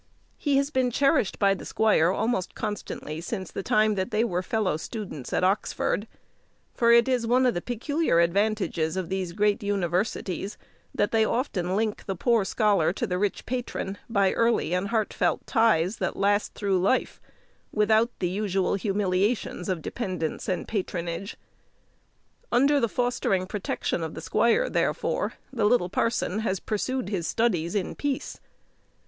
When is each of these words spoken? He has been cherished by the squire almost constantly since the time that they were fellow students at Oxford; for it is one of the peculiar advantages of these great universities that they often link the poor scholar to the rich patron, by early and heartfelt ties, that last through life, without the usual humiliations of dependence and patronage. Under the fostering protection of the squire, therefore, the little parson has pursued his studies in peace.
He 0.39 0.57
has 0.57 0.71
been 0.71 0.89
cherished 0.89 1.37
by 1.37 1.53
the 1.53 1.63
squire 1.63 2.09
almost 2.09 2.55
constantly 2.55 3.21
since 3.21 3.51
the 3.51 3.61
time 3.61 3.93
that 3.93 4.09
they 4.09 4.23
were 4.23 4.41
fellow 4.41 4.75
students 4.75 5.31
at 5.31 5.43
Oxford; 5.43 6.07
for 6.73 6.91
it 6.91 7.07
is 7.07 7.27
one 7.27 7.45
of 7.45 7.53
the 7.53 7.61
peculiar 7.61 8.19
advantages 8.19 8.97
of 8.97 9.09
these 9.09 9.31
great 9.31 9.61
universities 9.61 10.57
that 10.95 11.11
they 11.11 11.23
often 11.23 11.75
link 11.75 12.03
the 12.07 12.15
poor 12.15 12.43
scholar 12.43 12.91
to 12.91 13.05
the 13.05 13.19
rich 13.19 13.45
patron, 13.45 13.99
by 14.09 14.31
early 14.33 14.73
and 14.73 14.87
heartfelt 14.87 15.45
ties, 15.45 15.97
that 15.97 16.17
last 16.17 16.55
through 16.55 16.79
life, 16.79 17.21
without 17.71 18.09
the 18.17 18.27
usual 18.29 18.73
humiliations 18.73 19.69
of 19.69 19.83
dependence 19.83 20.49
and 20.49 20.67
patronage. 20.67 21.37
Under 22.51 22.79
the 22.79 22.89
fostering 22.89 23.45
protection 23.45 24.01
of 24.01 24.15
the 24.15 24.21
squire, 24.21 24.67
therefore, 24.67 25.35
the 25.53 25.65
little 25.65 25.89
parson 25.89 26.39
has 26.39 26.59
pursued 26.59 27.09
his 27.09 27.27
studies 27.27 27.75
in 27.75 27.93
peace. 27.93 28.39